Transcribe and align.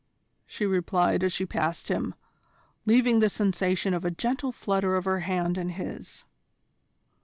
she 0.47 0.65
replied 0.65 1.23
as 1.23 1.31
she 1.31 1.45
passed 1.45 1.87
him, 1.89 2.15
leaving 2.87 3.19
the 3.19 3.29
sensation 3.29 3.93
of 3.93 4.03
a 4.03 4.09
gentle 4.09 4.51
flutter 4.51 4.95
of 4.95 5.05
her 5.05 5.19
hand 5.19 5.59
in 5.59 5.69
his. 5.69 6.25